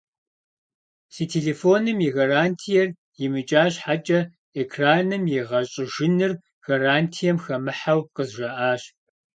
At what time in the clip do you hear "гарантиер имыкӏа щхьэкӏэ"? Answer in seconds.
2.17-4.19